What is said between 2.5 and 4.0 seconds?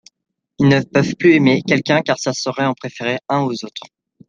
en préférer un aux autres.